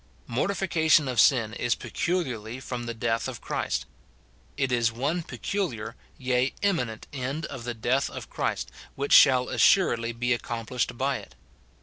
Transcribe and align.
^Mortification 0.27 1.07
of 1.07 1.19
sin 1.19 1.53
is 1.53 1.75
peculiarly 1.75 2.59
from 2.59 2.87
the 2.87 2.93
death 2.95 3.27
of 3.27 3.39
Christ. 3.39 3.85
It 4.57 4.71
is 4.71 4.91
one 4.91 5.21
peculiar, 5.21 5.95
yea, 6.17 6.55
eminent 6.63 7.05
end 7.13 7.45
of 7.45 7.65
the 7.65 7.75
(Jeath 7.75 8.09
of 8.09 8.27
Christ, 8.27 8.71
which 8.95 9.13
shall 9.13 9.47
assuredly 9.49 10.11
be 10.11 10.33
accomplished 10.33 10.97
by 10.97 11.17
it. 11.19 11.35